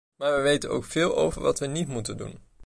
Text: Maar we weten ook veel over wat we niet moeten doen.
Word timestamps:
Maar 0.15 0.35
we 0.35 0.41
weten 0.41 0.69
ook 0.69 0.83
veel 0.85 1.15
over 1.17 1.41
wat 1.41 1.59
we 1.59 1.67
niet 1.67 1.87
moeten 1.87 2.17
doen. 2.17 2.37